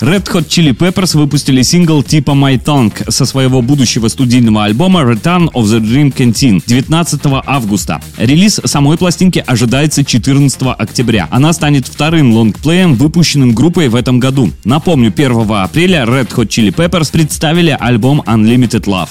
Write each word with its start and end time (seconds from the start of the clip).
Red 0.00 0.24
Hot 0.34 0.46
Chili 0.46 0.72
Peppers 0.72 1.16
выпустили 1.16 1.62
сингл 1.62 2.02
типа 2.02 2.32
My 2.32 2.62
Tongue 2.62 3.10
со 3.10 3.24
своего 3.24 3.62
будущего 3.62 4.08
студийного 4.08 4.64
альбома 4.64 5.00
Return 5.00 5.50
of 5.52 5.64
the 5.64 5.80
Dream 5.80 6.14
Canteen 6.14 6.62
19 6.66 7.20
августа. 7.46 8.02
Релиз 8.18 8.60
самой 8.64 8.98
пластинки 8.98 9.42
ожидается 9.46 10.04
14 10.04 10.60
октября. 10.76 11.28
Она 11.30 11.54
станет 11.54 11.86
вторым 11.86 12.32
лонгплеем, 12.32 12.94
выпущенным 12.94 13.54
группой 13.54 13.88
в 13.88 13.94
этом 13.94 14.20
году. 14.20 14.50
Напомню, 14.64 15.10
1 15.16 15.50
апреля 15.50 16.04
Red 16.04 16.28
Hot 16.34 16.48
Chili 16.48 16.74
Peppers 16.74 17.10
представили 17.10 17.74
альбом 17.80 18.22
Unlimited 18.26 18.84
Love. 18.84 19.08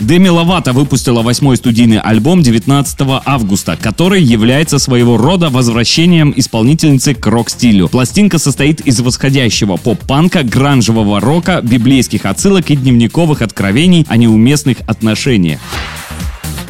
Деми 0.00 0.28
Ловато 0.28 0.72
выпустила 0.72 1.22
восьмой 1.22 1.56
студийный 1.56 1.98
альбом 1.98 2.42
19 2.42 3.20
августа, 3.24 3.76
который 3.80 4.22
является 4.22 4.78
своего 4.78 5.16
рода 5.16 5.50
возвращением 5.50 6.32
исполнительницы 6.36 7.14
к 7.14 7.26
рок-стилю. 7.26 7.88
Пластинка 7.88 8.38
состоит 8.38 8.80
из 8.82 9.00
восходящего 9.00 9.76
поп-панка, 9.76 10.44
гранжевого 10.44 11.20
рока, 11.20 11.60
библейских 11.62 12.26
отсылок 12.26 12.70
и 12.70 12.76
дневниковых 12.76 13.42
откровений 13.42 14.06
о 14.08 14.16
неуместных 14.16 14.78
отношениях. 14.86 15.58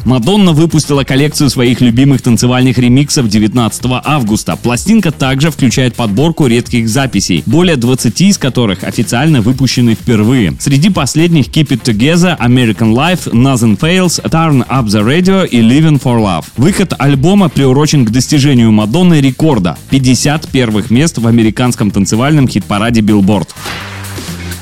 Мадонна 0.05 0.53
выпустила 0.53 1.03
коллекцию 1.03 1.49
своих 1.49 1.81
любимых 1.81 2.21
танцевальных 2.21 2.77
ремиксов 2.77 3.27
19 3.27 3.81
августа. 4.03 4.55
Пластинка 4.55 5.11
также 5.11 5.51
включает 5.51 5.95
подборку 5.95 6.47
редких 6.47 6.87
записей, 6.89 7.43
более 7.45 7.75
20 7.75 8.21
из 8.21 8.37
которых 8.37 8.83
официально 8.83 9.41
выпущены 9.41 9.95
впервые. 9.95 10.53
Среди 10.59 10.89
последних 10.89 11.47
Keep 11.47 11.69
It 11.69 11.83
Together, 11.83 12.37
American 12.39 12.93
Life, 12.93 13.31
Nothing 13.31 13.77
Fails, 13.77 14.21
Turn 14.29 14.67
Up 14.67 14.85
The 14.85 15.05
Radio 15.05 15.47
и 15.47 15.61
Living 15.61 16.01
For 16.01 16.19
Love. 16.19 16.45
Выход 16.57 16.93
альбома 16.97 17.49
приурочен 17.49 18.05
к 18.05 18.11
достижению 18.11 18.71
Мадонны 18.71 19.21
рекорда– 19.21 19.77
50 19.89 20.47
первых 20.49 20.89
мест 20.89 21.17
в 21.17 21.27
американском 21.27 21.91
танцевальном 21.91 22.47
хит-параде 22.47 23.01
Billboard. 23.01 23.49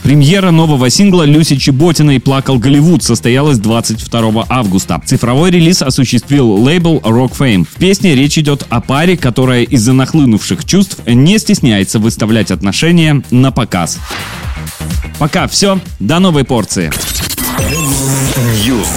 Премьера 0.07 0.51
нового 0.51 0.89
сингла 0.89 1.23
Люси 1.23 1.57
Чеботиной 1.57 2.21
«Плакал 2.21 2.57
Голливуд» 2.59 3.03
состоялась 3.03 3.57
22 3.57 4.45
августа. 4.47 5.01
Цифровой 5.05 5.51
релиз 5.51 5.81
осуществил 5.81 6.49
лейбл 6.49 6.99
Rock 6.99 7.37
Fame. 7.37 7.67
В 7.69 7.77
песне 7.77 8.15
речь 8.15 8.37
идет 8.37 8.65
о 8.69 8.79
паре, 8.79 9.17
которая 9.17 9.63
из-за 9.63 9.91
нахлынувших 9.91 10.63
чувств 10.63 10.99
не 11.05 11.37
стесняется 11.39 11.99
выставлять 11.99 12.51
отношения 12.51 13.21
на 13.31 13.51
показ. 13.51 13.99
Пока 15.19 15.45
все, 15.49 15.81
до 15.99 16.19
новой 16.19 16.45
порции. 16.45 16.89
News. 18.65 18.87